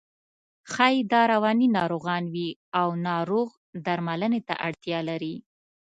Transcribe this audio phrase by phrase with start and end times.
[0.71, 3.49] ښایي دا رواني ناروغان وي او ناروغ
[3.85, 5.35] درملنې ته اړتیا لري.